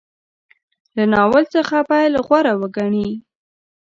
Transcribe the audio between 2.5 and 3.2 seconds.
وګڼي.